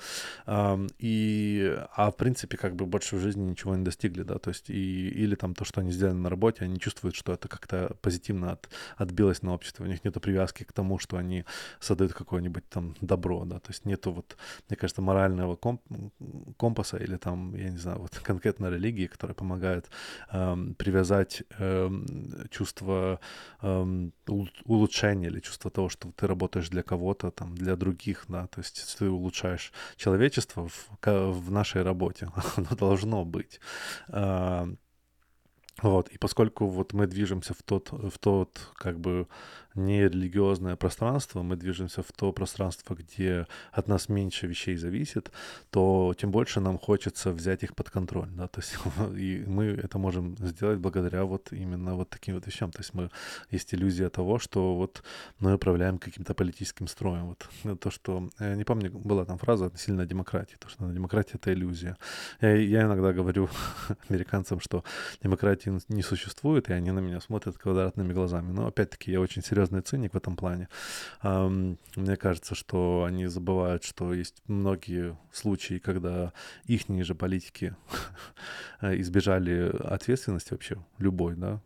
И, 0.98 1.78
а 1.96 2.10
в 2.10 2.16
принципе, 2.16 2.56
как 2.56 2.74
бы 2.76 2.86
больше 2.86 3.16
в 3.16 3.20
жизни 3.20 3.42
ничего 3.50 3.76
не 3.76 3.84
достигли, 3.84 4.22
да, 4.22 4.38
то 4.38 4.50
есть 4.50 4.70
и, 4.70 5.08
или 5.08 5.34
там 5.34 5.54
то, 5.54 5.64
что 5.64 5.80
они 5.80 5.92
сделали 5.92 6.16
на 6.16 6.30
работе, 6.30 6.64
они 6.64 6.78
чувствуют, 6.78 7.14
что 7.14 7.32
это 7.32 7.48
как-то 7.48 7.96
позитивно 8.00 8.52
от, 8.52 8.68
отбилось 8.96 9.42
на 9.42 9.52
общество, 9.52 9.84
у 9.84 9.86
них 9.86 10.04
нет 10.04 10.14
привязки 10.20 10.64
к 10.64 10.72
тому, 10.72 10.98
что 10.98 11.16
они 11.16 11.44
создают 11.80 12.14
какое-нибудь 12.14 12.68
там 12.68 12.94
добро, 13.00 13.44
да, 13.44 13.58
то 13.58 13.70
есть 13.70 13.84
нету 13.84 14.12
вот, 14.12 14.36
мне 14.68 14.76
кажется, 14.76 15.02
морального 15.02 15.56
комп 15.56 15.82
компаса 16.56 16.96
или 16.96 17.16
там, 17.16 17.54
я 17.54 17.70
не 17.70 17.78
знаю, 17.78 17.98
вот 17.98 18.18
конкретно 18.18 18.70
религии, 18.70 19.06
которая 19.06 19.34
помогает 19.34 19.90
эм, 20.32 20.74
привязать 20.74 21.42
эм, 21.58 22.06
чувство 22.50 23.20
эм, 23.62 24.12
улучшения 24.64 24.93
или 25.02 25.40
чувство 25.40 25.70
того, 25.70 25.88
что 25.88 26.12
ты 26.12 26.26
работаешь 26.26 26.68
для 26.68 26.82
кого-то, 26.82 27.30
там, 27.30 27.54
для 27.54 27.76
других, 27.76 28.24
да, 28.28 28.46
то 28.46 28.60
есть 28.60 28.96
ты 28.98 29.08
улучшаешь 29.08 29.72
человечество 29.96 30.68
в, 30.68 30.88
в 31.02 31.50
нашей 31.50 31.82
работе, 31.82 32.28
оно 32.56 32.76
должно 32.76 33.24
быть. 33.24 33.60
Вот, 35.82 36.08
и 36.08 36.18
поскольку 36.18 36.66
вот 36.68 36.92
мы 36.92 37.06
движемся 37.06 37.52
в 37.52 37.62
тот, 37.62 37.90
в 37.90 38.18
тот, 38.18 38.70
как 38.76 39.00
бы, 39.00 39.26
нерелигиозное 39.74 40.76
пространство, 40.76 41.42
мы 41.42 41.56
движемся 41.56 42.02
в 42.02 42.12
то 42.12 42.32
пространство, 42.32 42.94
где 42.94 43.46
от 43.72 43.88
нас 43.88 44.08
меньше 44.08 44.46
вещей 44.46 44.76
зависит, 44.76 45.30
то 45.70 46.14
тем 46.16 46.30
больше 46.30 46.60
нам 46.60 46.78
хочется 46.78 47.32
взять 47.32 47.62
их 47.62 47.74
под 47.74 47.90
контроль, 47.90 48.28
да, 48.30 48.46
то 48.46 48.60
есть 48.60 48.76
и 49.18 49.44
мы 49.46 49.64
это 49.64 49.98
можем 49.98 50.36
сделать 50.38 50.78
благодаря 50.78 51.24
вот 51.24 51.52
именно 51.52 51.94
вот 51.94 52.10
таким 52.10 52.34
вот 52.34 52.46
вещам, 52.46 52.70
то 52.70 52.80
есть 52.80 52.94
мы, 52.94 53.10
есть 53.50 53.74
иллюзия 53.74 54.08
того, 54.08 54.38
что 54.38 54.76
вот 54.76 55.02
мы 55.40 55.54
управляем 55.54 55.98
каким-то 55.98 56.34
политическим 56.34 56.86
строем, 56.86 57.34
вот 57.62 57.80
то, 57.80 57.90
что, 57.90 58.28
я 58.38 58.54
не 58.54 58.64
помню, 58.64 58.90
была 58.92 59.24
там 59.24 59.38
фраза 59.38 59.66
относительно 59.66 60.06
демократии, 60.06 60.56
то, 60.58 60.68
что 60.68 60.90
демократия— 60.90 61.32
это 61.34 61.52
иллюзия. 61.52 61.96
Я, 62.40 62.54
я 62.56 62.82
иногда 62.82 63.12
говорю 63.12 63.48
американцам, 64.08 64.60
что 64.60 64.84
демократии 65.22 65.72
не 65.88 66.02
существует, 66.02 66.68
и 66.68 66.72
они 66.72 66.92
на 66.92 67.00
меня 67.00 67.20
смотрят 67.20 67.58
квадратными 67.58 68.12
глазами, 68.12 68.52
но 68.52 68.66
опять-таки 68.66 69.10
я 69.10 69.20
очень 69.20 69.42
серьезно 69.42 69.63
серьезный 69.64 69.80
циник 69.80 70.14
в 70.14 70.16
этом 70.16 70.36
плане. 70.36 70.68
Мне 71.22 72.16
кажется, 72.16 72.54
что 72.54 73.04
они 73.06 73.26
забывают, 73.26 73.84
что 73.84 74.12
есть 74.12 74.42
многие 74.46 75.16
случаи, 75.32 75.78
когда 75.78 76.32
их 76.66 76.88
же 77.04 77.14
политики 77.14 77.74
избежали 78.82 79.72
ответственности 79.84 80.52
вообще 80.52 80.76
любой, 80.98 81.36
да, 81.36 81.60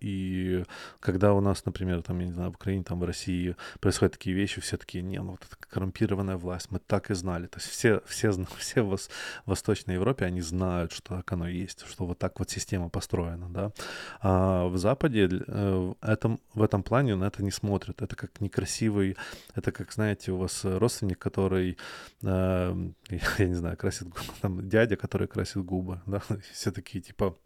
и 0.00 0.64
когда 1.00 1.34
у 1.34 1.40
нас, 1.40 1.64
например, 1.64 2.02
там, 2.02 2.18
я 2.20 2.26
не 2.26 2.32
знаю, 2.32 2.50
в 2.50 2.54
Украине, 2.54 2.84
там, 2.84 3.00
в 3.00 3.04
России 3.04 3.56
происходят 3.80 4.14
такие 4.14 4.34
вещи, 4.34 4.60
все 4.60 4.76
такие, 4.76 5.02
не, 5.02 5.20
ну 5.20 5.32
вот 5.32 5.42
эта 5.46 5.56
коррумпированная 5.68 6.36
власть, 6.36 6.70
мы 6.70 6.78
так 6.78 7.10
и 7.10 7.14
знали. 7.14 7.46
То 7.46 7.58
есть 7.58 7.68
все, 7.70 8.00
все, 8.06 8.32
все 8.58 8.82
в 8.82 8.98
Восточной 9.46 9.94
Европе, 9.94 10.24
они 10.24 10.40
знают, 10.40 10.92
что 10.92 11.16
так 11.16 11.32
оно 11.32 11.48
есть, 11.48 11.86
что 11.86 12.06
вот 12.06 12.18
так 12.18 12.38
вот 12.38 12.50
система 12.50 12.88
построена, 12.88 13.48
да. 13.48 13.72
А 14.20 14.66
в 14.66 14.78
Западе 14.78 15.28
э, 15.30 15.94
этом, 16.00 16.40
в 16.54 16.62
этом 16.62 16.82
плане 16.82 17.16
на 17.16 17.24
это 17.24 17.42
не 17.42 17.50
смотрят. 17.50 18.02
Это 18.02 18.16
как 18.16 18.40
некрасивый, 18.40 19.16
это 19.54 19.72
как, 19.72 19.92
знаете, 19.92 20.32
у 20.32 20.36
вас 20.38 20.64
родственник, 20.64 21.18
который, 21.18 21.76
э, 22.22 22.90
я 23.38 23.46
не 23.46 23.54
знаю, 23.54 23.76
красит, 23.76 24.08
там, 24.40 24.68
дядя, 24.68 24.96
который 24.96 25.28
красит 25.28 25.64
губы, 25.64 26.00
да, 26.06 26.22
все 26.52 26.70
такие, 26.72 27.00
типа, 27.00 27.36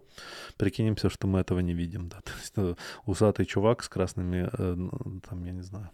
Прикинемся, 0.56 1.10
что 1.10 1.26
мы 1.26 1.40
этого 1.40 1.60
не 1.60 1.74
видим, 1.74 2.08
да. 2.08 2.20
То 2.24 2.32
есть 2.40 2.56
ну, 2.56 2.76
усатый 3.06 3.46
чувак 3.46 3.82
с 3.82 3.88
красными, 3.88 4.50
э, 4.52 5.20
там, 5.28 5.44
я 5.44 5.52
не 5.52 5.62
знаю, 5.62 5.90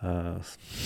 э, 0.00 0.40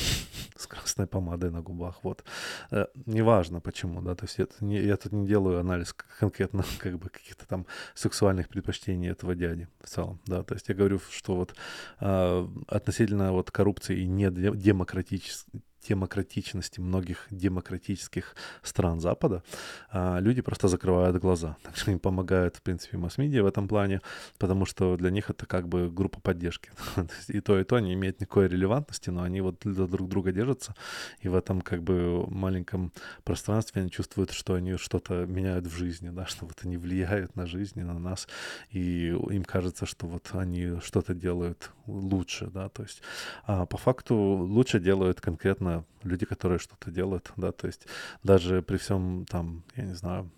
с, 0.56 0.66
красной 0.66 1.06
помадой 1.06 1.50
на 1.50 1.62
губах, 1.62 2.02
вот. 2.02 2.24
Э, 2.70 2.86
неважно 3.06 3.60
почему, 3.60 4.00
да, 4.02 4.14
то 4.14 4.24
есть 4.24 4.38
это 4.38 4.64
не, 4.64 4.80
я 4.80 4.96
тут 4.96 5.12
не 5.12 5.26
делаю 5.26 5.60
анализ 5.60 5.92
конкретно 5.92 6.64
как 6.78 6.98
бы 6.98 7.08
каких-то 7.08 7.46
там 7.46 7.66
сексуальных 7.94 8.48
предпочтений 8.48 9.10
этого 9.10 9.34
дяди 9.34 9.68
в 9.82 9.88
целом, 9.88 10.20
да, 10.26 10.42
то 10.42 10.54
есть 10.54 10.68
я 10.68 10.74
говорю, 10.74 11.00
что 11.10 11.36
вот 11.36 11.54
э, 12.00 12.48
относительно 12.68 13.32
вот 13.32 13.50
коррупции 13.50 14.00
и 14.00 14.06
недемократической 14.06 15.62
демократичности 15.88 16.80
многих 16.80 17.26
демократических 17.30 18.36
стран 18.62 19.00
Запада, 19.00 19.42
а, 19.90 20.18
люди 20.20 20.42
просто 20.42 20.68
закрывают 20.68 21.16
глаза. 21.16 21.56
Так 21.62 21.76
что 21.76 21.90
им 21.90 21.98
помогают, 21.98 22.56
в 22.56 22.62
принципе, 22.62 22.98
масс-медиа 22.98 23.42
в 23.42 23.46
этом 23.46 23.68
плане, 23.68 24.00
потому 24.38 24.66
что 24.66 24.96
для 24.96 25.10
них 25.10 25.30
это 25.30 25.46
как 25.46 25.68
бы 25.68 25.90
группа 25.90 26.20
поддержки. 26.20 26.70
и 27.28 27.40
то, 27.40 27.58
и 27.58 27.64
то 27.64 27.80
не 27.80 27.94
имеет 27.94 28.20
никакой 28.20 28.48
релевантности, 28.48 29.10
но 29.10 29.22
они 29.22 29.40
вот 29.40 29.62
за 29.64 29.86
друг 29.86 30.08
друга 30.08 30.32
держатся, 30.32 30.74
и 31.20 31.28
в 31.28 31.34
этом 31.34 31.60
как 31.60 31.82
бы 31.82 32.26
маленьком 32.28 32.92
пространстве 33.24 33.82
они 33.82 33.90
чувствуют, 33.90 34.32
что 34.32 34.54
они 34.54 34.76
что-то 34.76 35.26
меняют 35.26 35.66
в 35.66 35.76
жизни, 35.76 36.10
да, 36.10 36.26
что 36.32 36.46
вот 36.46 36.58
они 36.62 36.76
влияют 36.76 37.36
на 37.36 37.46
жизнь 37.46 37.80
на 37.80 37.98
нас, 37.98 38.28
и 38.70 39.08
им 39.08 39.44
кажется, 39.44 39.86
что 39.86 40.06
вот 40.06 40.30
они 40.32 40.80
что-то 40.80 41.14
делают 41.14 41.70
лучше, 41.86 42.46
да, 42.46 42.68
то 42.68 42.82
есть 42.82 43.02
а 43.44 43.66
по 43.66 43.76
факту 43.76 44.14
лучше 44.14 44.80
делают 44.80 45.20
конкретно 45.20 45.71
люди, 46.02 46.26
которые 46.26 46.58
что-то 46.58 46.90
делают, 46.90 47.32
да, 47.36 47.52
то 47.52 47.66
есть 47.66 47.86
даже 48.22 48.62
при 48.62 48.76
всем 48.76 49.24
там, 49.28 49.62
я 49.76 49.84
не 49.84 49.94
знаю, 49.94 50.30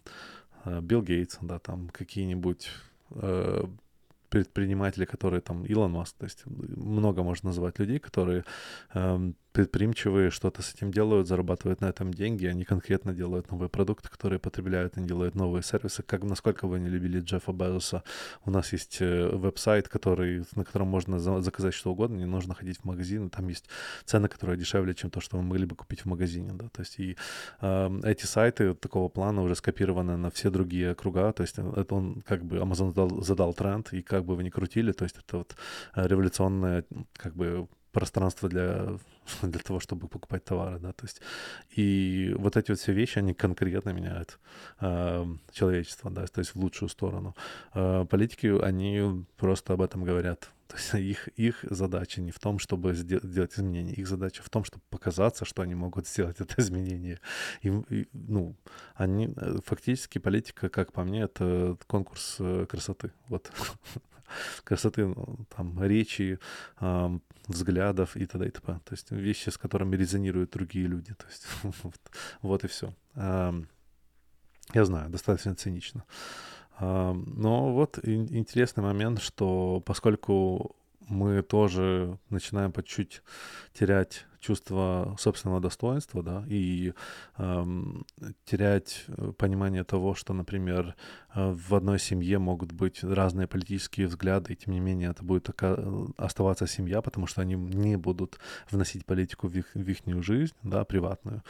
э, 0.65 0.81
Билл 0.81 1.03
Гейтс, 1.03 1.39
да, 1.43 1.59
там 1.59 1.89
какие-нибудь 1.89 2.69
э, 3.11 3.65
предприниматели, 4.29 5.05
которые 5.05 5.41
там 5.41 5.65
Илон 5.65 5.93
Маск, 5.93 6.17
то 6.19 6.25
есть 6.25 6.47
много 6.47 7.23
можно 7.23 7.49
назвать 7.49 7.79
людей, 7.79 7.99
которые 7.99 8.45
э, 8.95 9.33
предприимчивые 9.55 10.31
что-то 10.31 10.63
с 10.63 10.75
этим 10.75 10.91
делают, 10.91 11.29
зарабатывают 11.29 11.81
на 11.81 11.87
этом 11.87 12.13
деньги, 12.13 12.45
они 12.47 12.65
конкретно 12.65 13.15
делают 13.15 13.53
новые 13.53 13.69
продукты, 13.69 14.09
которые 14.09 14.41
потребляют, 14.41 14.99
они 14.99 15.07
делают 15.07 15.37
новые 15.37 15.63
сервисы. 15.63 16.03
Как, 16.03 16.25
насколько 16.25 16.67
вы 16.67 16.81
не 16.81 16.89
любили 16.89 17.21
Джеффа 17.21 17.53
Безоса, 17.53 18.03
у 18.45 18.51
нас 18.51 18.73
есть 18.73 19.01
э, 19.01 19.29
веб-сайт, 19.29 19.89
который, 19.89 20.45
на 20.57 20.65
котором 20.65 20.89
можно 20.89 21.21
за, 21.21 21.41
заказать 21.41 21.73
что 21.73 21.93
угодно, 21.93 22.17
не 22.17 22.27
нужно 22.27 22.55
ходить 22.55 22.81
в 22.81 22.85
магазин, 22.85 23.31
там 23.31 23.47
есть 23.47 23.69
цены, 24.05 24.27
которые 24.27 24.59
дешевле, 24.59 24.93
чем 24.93 25.11
то, 25.11 25.21
что 25.21 25.37
вы 25.37 25.45
могли 25.45 25.67
бы 25.67 25.77
купить 25.77 26.01
в 26.01 26.07
магазине, 26.07 26.51
да, 26.53 26.69
то 26.71 26.81
есть 26.81 26.99
и 26.99 27.17
э, 27.61 28.01
эти 28.03 28.27
сайты 28.27 28.75
такого 28.75 29.09
плана 29.09 29.41
уже 29.43 29.55
скопированы 29.55 30.17
на 30.17 30.31
все 30.31 30.51
другие 30.51 30.91
округа, 30.91 31.33
то 31.33 31.45
есть 31.45 31.59
это 31.59 31.95
он 31.95 32.23
как 32.27 32.45
бы 32.45 32.57
Amazon 32.57 32.89
задал, 32.89 33.23
задал 33.23 33.55
тренд, 33.55 33.93
и 33.93 34.03
как 34.03 34.25
бы 34.25 34.35
вы 34.35 34.43
ни 34.43 34.51
крутили, 34.51 34.91
то 34.91 35.05
есть 35.05 35.17
это 35.17 35.39
вот 35.39 35.55
э, 35.95 36.09
революционная 36.09 36.85
как 37.17 37.37
бы 37.37 37.69
пространство 37.95 38.49
для, 38.49 38.99
для 39.43 39.61
того, 39.61 39.81
чтобы 39.81 40.09
покупать 40.09 40.45
товары, 40.45 40.79
да, 40.79 40.93
то 40.93 41.07
есть 41.07 41.23
и 41.71 42.35
вот 42.37 42.57
эти 42.57 42.73
вот 42.73 42.81
все 42.81 42.93
вещи, 42.93 43.19
они 43.19 43.33
конкретно 43.33 43.91
меняют 43.91 44.39
э, 44.81 45.25
человечество, 45.53 46.11
да, 46.11 46.27
то 46.27 46.41
есть 46.41 46.55
в 46.55 46.57
лучшую 46.57 46.89
сторону. 46.89 47.35
Э, 47.73 48.05
политики, 48.11 48.47
они 48.63 49.25
просто 49.37 49.73
об 49.73 49.81
этом 49.81 50.05
говорят, 50.05 50.51
то 50.69 50.77
есть 50.77 50.95
их, 50.95 51.29
их 51.29 51.65
задача 51.71 52.21
не 52.21 52.33
в 52.33 52.39
том, 52.39 52.59
чтобы 52.59 52.95
сделать 52.95 53.55
изменения, 53.55 53.95
их 53.95 54.09
задача 54.09 54.43
в 54.43 54.51
том, 54.51 54.65
чтобы 54.65 54.83
показаться, 54.91 55.45
что 55.45 55.63
они 55.63 55.75
могут 55.75 56.09
сделать 56.09 56.37
это 56.41 56.55
изменение. 56.59 57.21
И, 57.63 57.69
и, 57.91 58.09
ну, 58.13 58.57
они, 58.95 59.33
э, 59.37 59.59
фактически 59.65 60.19
политика, 60.19 60.69
как 60.69 60.93
по 60.93 61.05
мне, 61.05 61.23
это 61.23 61.77
конкурс 61.87 62.37
э, 62.41 62.67
красоты, 62.69 63.13
вот 63.29 63.51
красоты, 64.65 65.07
ну, 65.07 65.47
там, 65.57 65.83
речи, 65.83 66.39
э, 66.81 67.19
взглядов 67.49 68.17
и 68.17 68.27
т.д. 68.27 68.47
и 68.47 68.51
т.п. 68.51 68.81
То 68.85 68.93
есть 68.93 69.11
вещи, 69.11 69.51
с 69.51 69.59
которыми 69.59 69.97
резонируют 69.97 70.51
другие 70.51 70.87
люди. 70.87 71.15
То 71.15 71.27
есть 71.27 71.47
вот, 71.83 72.01
вот 72.43 72.65
и 72.65 72.69
все. 72.69 72.95
Э, 73.15 73.53
я 74.75 74.85
знаю, 74.85 75.11
достаточно 75.11 75.55
цинично. 75.55 76.05
Э, 76.81 77.13
но 77.13 77.73
вот 77.73 77.99
интересный 78.03 78.83
момент, 78.83 79.21
что 79.21 79.83
поскольку 79.85 80.77
мы 81.09 81.43
тоже 81.43 82.19
начинаем 82.31 82.73
по 82.73 82.83
чуть 82.83 83.23
терять 83.73 84.27
чувство 84.45 85.17
собственного 85.19 85.61
достоинства, 85.61 86.23
да, 86.23 86.45
и 86.49 86.93
эм, 87.39 88.05
терять 88.45 89.05
э, 89.09 89.33
понимание 89.39 89.85
того, 89.85 90.15
что, 90.15 90.35
например, 90.35 90.95
э, 91.35 91.53
в 91.53 91.75
одной 91.75 91.99
семье 91.99 92.39
могут 92.39 92.73
быть 92.73 93.05
разные 93.05 93.47
политические 93.47 94.07
взгляды, 94.07 94.53
и 94.53 94.57
тем 94.57 94.75
не 94.75 94.81
менее 94.81 95.11
это 95.11 95.25
будет 95.25 95.49
ока- 95.49 96.13
оставаться 96.19 96.67
семья, 96.67 97.01
потому 97.01 97.27
что 97.27 97.41
они 97.41 97.55
не 97.55 97.97
будут 97.97 98.39
вносить 98.71 99.07
политику 99.07 99.49
в 99.49 99.57
их, 99.57 99.75
в 99.75 99.89
их 99.89 100.23
жизнь, 100.23 100.55
да, 100.63 100.85
приватную, 100.85 101.43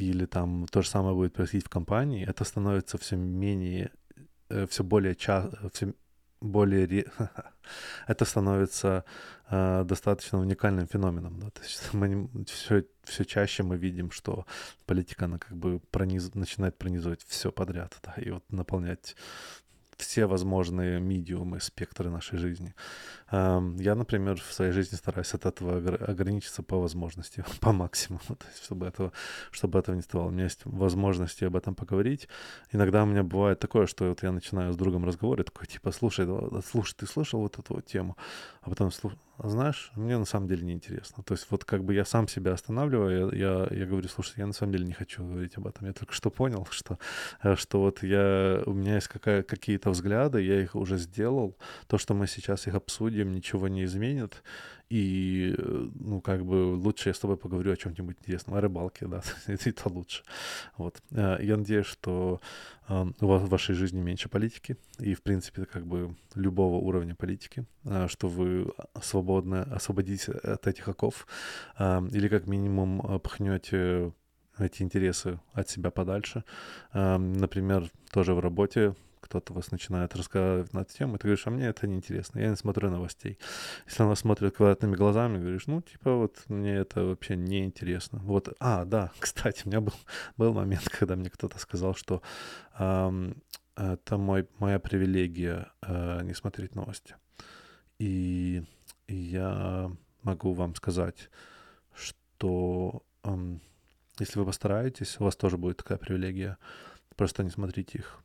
или 0.00 0.26
там 0.26 0.66
то 0.70 0.82
же 0.82 0.88
самое 0.88 1.14
будет 1.14 1.32
происходить 1.32 1.66
в 1.66 1.70
компании, 1.70 2.24
это 2.24 2.44
становится 2.44 2.96
все 2.96 3.16
менее, 3.16 3.90
э, 4.50 4.66
все 4.66 4.84
более 4.84 5.14
часто, 5.14 5.70
более 6.40 7.06
это 8.06 8.24
становится 8.24 9.04
э, 9.50 9.84
достаточно 9.84 10.40
уникальным 10.40 10.86
феноменом. 10.86 11.38
Да? 11.40 11.50
То 11.50 11.62
есть 11.62 11.92
мы 11.92 12.28
все, 12.46 12.84
все 13.04 13.24
чаще 13.24 13.62
мы 13.62 13.76
видим, 13.76 14.10
что 14.10 14.46
политика, 14.86 15.24
она 15.24 15.38
как 15.38 15.56
бы 15.56 15.80
прониз... 15.90 16.34
начинает 16.34 16.78
пронизывать 16.78 17.22
все 17.26 17.50
подряд, 17.50 17.98
да, 18.02 18.14
и 18.16 18.30
вот 18.30 18.44
наполнять 18.50 19.16
все 19.96 20.26
возможные 20.26 21.00
медиумы, 21.00 21.60
спектры 21.60 22.10
нашей 22.10 22.38
жизни. 22.38 22.74
Я, 23.30 23.94
например, 23.94 24.40
в 24.40 24.52
своей 24.52 24.72
жизни 24.72 24.96
стараюсь 24.96 25.34
от 25.34 25.46
этого 25.46 25.78
ограничиться 25.78 26.62
по 26.62 26.78
возможности, 26.78 27.44
по 27.60 27.72
максимуму, 27.72 28.20
то 28.28 28.46
есть, 28.46 28.64
чтобы, 28.64 28.86
этого, 28.86 29.12
чтобы 29.50 29.78
этого 29.78 29.96
не 29.96 30.02
стало. 30.02 30.26
У 30.26 30.30
меня 30.30 30.44
есть 30.44 30.60
возможности 30.64 31.44
об 31.44 31.56
этом 31.56 31.74
поговорить. 31.74 32.28
Иногда 32.72 33.02
у 33.02 33.06
меня 33.06 33.24
бывает 33.24 33.58
такое, 33.58 33.86
что 33.86 34.08
вот 34.08 34.22
я 34.22 34.30
начинаю 34.30 34.72
с 34.72 34.76
другом 34.76 35.04
разговаривать, 35.04 35.52
такой, 35.52 35.66
типа, 35.66 35.90
слушай, 35.90 36.26
слушай, 36.70 36.94
ты 36.94 37.06
слышал 37.06 37.40
вот 37.40 37.58
эту 37.58 37.74
вот 37.74 37.86
тему? 37.86 38.16
А 38.62 38.70
потом, 38.70 38.90
а 39.38 39.48
знаешь, 39.48 39.90
мне 39.96 40.16
на 40.16 40.24
самом 40.24 40.48
деле 40.48 40.64
неинтересно. 40.64 41.22
То 41.22 41.34
есть 41.34 41.46
вот 41.50 41.64
как 41.64 41.84
бы 41.84 41.94
я 41.94 42.04
сам 42.04 42.26
себя 42.26 42.52
останавливаю, 42.52 43.32
я, 43.32 43.46
я, 43.46 43.68
я 43.70 43.86
говорю, 43.86 44.08
слушай, 44.08 44.34
я 44.38 44.46
на 44.46 44.54
самом 44.54 44.72
деле 44.72 44.86
не 44.86 44.94
хочу 44.94 45.22
говорить 45.24 45.58
об 45.58 45.66
этом. 45.66 45.86
Я 45.86 45.92
только 45.92 46.14
что 46.14 46.30
понял, 46.30 46.66
что, 46.70 46.98
э, 47.42 47.54
что 47.56 47.80
вот 47.80 48.02
я, 48.02 48.62
у 48.64 48.72
меня 48.72 48.94
есть 48.94 49.08
какая, 49.08 49.42
какие-то 49.42 49.90
взгляды, 49.90 50.40
я 50.40 50.62
их 50.62 50.74
уже 50.74 50.96
сделал. 50.96 51.56
То, 51.86 51.98
что 51.98 52.14
мы 52.14 52.26
сейчас 52.26 52.66
их 52.66 52.74
обсудим, 52.74 53.15
ничего 53.24 53.68
не 53.68 53.84
изменит. 53.84 54.42
И, 54.88 55.54
э, 55.58 55.88
ну, 55.94 56.20
как 56.20 56.44
бы 56.44 56.74
лучше 56.76 57.08
я 57.08 57.14
с 57.14 57.18
тобой 57.18 57.36
поговорю 57.36 57.72
о 57.72 57.76
чем-нибудь 57.76 58.18
интересном, 58.20 58.56
о 58.56 58.60
рыбалке, 58.60 59.06
да, 59.06 59.20
это, 59.46 59.88
лучше. 59.88 60.22
Вот. 60.76 61.02
Э, 61.10 61.38
я 61.40 61.56
надеюсь, 61.56 61.86
что 61.86 62.40
у 62.88 63.26
вас 63.26 63.42
в 63.42 63.48
вашей 63.48 63.74
жизни 63.74 64.00
меньше 64.00 64.28
политики, 64.28 64.76
и, 65.00 65.14
в 65.14 65.22
принципе, 65.22 65.64
как 65.64 65.84
бы 65.84 66.14
любого 66.36 66.76
уровня 66.76 67.16
политики, 67.16 67.66
что 68.06 68.28
вы 68.28 68.72
свободно 69.02 69.64
освободитесь 69.64 70.28
от 70.28 70.68
этих 70.68 70.86
оков, 70.86 71.26
или 71.80 72.28
как 72.28 72.46
минимум 72.46 73.18
пахнете 73.18 74.12
эти 74.56 74.84
интересы 74.84 75.40
от 75.52 75.68
себя 75.68 75.90
подальше. 75.90 76.44
Например, 76.92 77.90
тоже 78.12 78.34
в 78.34 78.38
работе 78.38 78.94
кто-то 79.20 79.52
вас 79.52 79.70
начинает 79.70 80.14
рассказывать 80.14 80.72
на 80.72 80.80
эту 80.80 80.94
тему, 80.94 81.16
и 81.16 81.18
ты 81.18 81.24
говоришь, 81.24 81.46
а 81.46 81.50
мне 81.50 81.66
это 81.66 81.86
неинтересно, 81.86 82.38
я 82.38 82.50
не 82.50 82.56
смотрю 82.56 82.90
новостей. 82.90 83.38
Если 83.86 84.02
он 84.02 84.08
вас 84.08 84.20
смотрит 84.20 84.56
квадратными 84.56 84.94
глазами, 84.94 85.38
говоришь, 85.38 85.66
ну, 85.66 85.82
типа, 85.82 86.14
вот 86.14 86.44
мне 86.48 86.74
это 86.74 87.04
вообще 87.04 87.36
не 87.36 87.64
интересно. 87.64 88.20
Вот, 88.20 88.54
а, 88.60 88.84
да, 88.84 89.12
кстати, 89.18 89.62
у 89.64 89.68
меня 89.68 89.80
был, 89.80 89.94
был 90.36 90.52
момент, 90.52 90.88
когда 90.88 91.16
мне 91.16 91.30
кто-то 91.30 91.58
сказал, 91.58 91.94
что 91.94 92.22
эм, 92.78 93.42
это 93.76 94.16
мой, 94.16 94.48
моя 94.58 94.78
привилегия 94.78 95.70
э, 95.82 96.22
не 96.22 96.34
смотреть 96.34 96.74
новости. 96.74 97.16
И, 97.98 98.62
и 99.06 99.14
я 99.14 99.90
могу 100.22 100.52
вам 100.52 100.74
сказать, 100.74 101.30
что 101.94 103.02
эм, 103.24 103.60
если 104.18 104.38
вы 104.38 104.46
постараетесь, 104.46 105.16
у 105.20 105.24
вас 105.24 105.36
тоже 105.36 105.58
будет 105.58 105.78
такая 105.78 105.98
привилегия. 105.98 106.56
Просто 107.16 107.44
не 107.44 107.50
смотрите 107.50 107.98
их. 107.98 108.18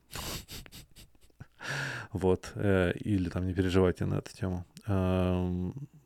Вот. 2.11 2.51
Э, 2.55 2.91
или 2.93 3.29
там 3.29 3.47
не 3.47 3.53
переживайте 3.53 4.05
на 4.05 4.15
эту 4.15 4.31
тему. 4.33 4.65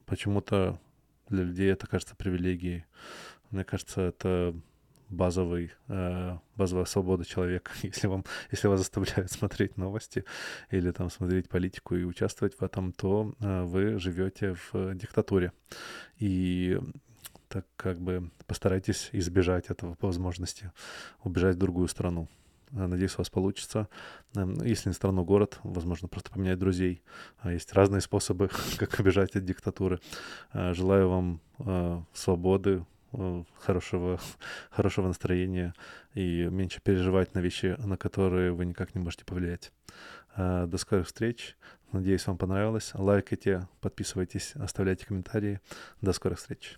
Почему-то 0.05 0.79
для 1.29 1.43
людей 1.43 1.71
это 1.71 1.87
кажется 1.87 2.15
привилегией. 2.15 2.85
Мне 3.49 3.63
кажется, 3.63 4.01
это 4.01 4.55
базовый, 5.09 5.71
э, 5.87 6.37
базовая 6.55 6.85
свобода 6.85 7.25
человека. 7.25 7.71
Если, 7.83 8.07
вам, 8.07 8.25
если 8.51 8.67
вас 8.67 8.79
заставляют 8.79 9.31
смотреть 9.31 9.77
новости 9.77 10.25
или 10.71 10.91
там 10.91 11.09
смотреть 11.09 11.49
политику 11.49 11.95
и 11.95 12.03
участвовать 12.03 12.55
в 12.55 12.63
этом, 12.63 12.91
то 12.91 13.33
э, 13.39 13.63
вы 13.63 13.99
живете 13.99 14.55
в 14.71 14.95
диктатуре. 14.95 15.51
И 16.17 16.79
так 17.47 17.65
как 17.77 17.99
бы 17.99 18.31
постарайтесь 18.47 19.09
избежать 19.11 19.67
этого 19.67 19.95
по 19.95 20.07
возможности, 20.07 20.71
убежать 21.23 21.55
в 21.55 21.59
другую 21.59 21.87
страну. 21.87 22.27
Э, 22.71 22.87
надеюсь, 22.87 23.15
у 23.15 23.17
вас 23.19 23.29
получится. 23.29 23.87
Эм, 24.35 24.61
если 24.63 24.89
не 24.89 24.93
страну, 24.93 25.23
город, 25.23 25.59
возможно, 25.63 26.07
просто 26.07 26.31
поменять 26.31 26.59
друзей. 26.59 27.01
А 27.39 27.51
есть 27.51 27.73
разные 27.73 28.01
способы, 28.01 28.49
как 28.77 28.99
убежать 28.99 29.35
от 29.35 29.45
диктатуры. 29.45 29.99
Э, 30.53 30.73
желаю 30.73 31.09
вам 31.09 31.41
э, 31.59 32.01
свободы, 32.13 32.85
хорошего, 33.59 34.19
хорошего 34.71 35.07
настроения 35.07 35.73
и 36.15 36.47
меньше 36.51 36.81
переживать 36.81 37.33
на 37.33 37.39
вещи, 37.39 37.75
на 37.79 37.95
которые 37.97 38.51
вы 38.51 38.65
никак 38.65 38.93
не 38.93 39.01
можете 39.01 39.23
повлиять. 39.23 39.71
До 40.35 40.77
скорых 40.77 41.07
встреч. 41.07 41.55
Надеюсь, 41.93 42.27
вам 42.27 42.37
понравилось. 42.37 42.91
Лайкайте, 42.93 43.69
подписывайтесь, 43.79 44.51
оставляйте 44.55 45.05
комментарии. 45.05 45.61
До 46.01 46.11
скорых 46.11 46.39
встреч. 46.39 46.77